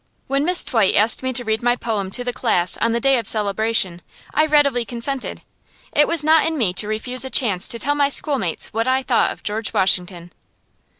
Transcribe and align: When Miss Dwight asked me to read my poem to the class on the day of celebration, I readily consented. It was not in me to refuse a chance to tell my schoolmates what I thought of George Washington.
When 0.25 0.43
Miss 0.43 0.63
Dwight 0.63 0.95
asked 0.95 1.21
me 1.21 1.31
to 1.33 1.43
read 1.43 1.61
my 1.61 1.75
poem 1.75 2.09
to 2.09 2.23
the 2.23 2.33
class 2.33 2.75
on 2.77 2.91
the 2.91 2.99
day 2.99 3.19
of 3.19 3.27
celebration, 3.29 4.01
I 4.33 4.47
readily 4.47 4.83
consented. 4.83 5.43
It 5.91 6.07
was 6.07 6.23
not 6.23 6.43
in 6.47 6.57
me 6.57 6.73
to 6.73 6.87
refuse 6.87 7.23
a 7.23 7.29
chance 7.29 7.67
to 7.67 7.77
tell 7.77 7.93
my 7.93 8.09
schoolmates 8.09 8.69
what 8.69 8.87
I 8.87 9.03
thought 9.03 9.29
of 9.29 9.43
George 9.43 9.73
Washington. 9.75 10.31